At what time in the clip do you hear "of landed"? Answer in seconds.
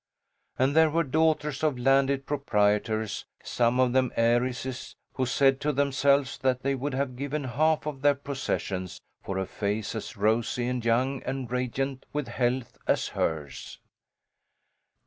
1.63-2.25